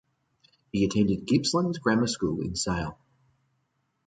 [0.71, 2.97] He attended Gippsland Grammar School in Sale.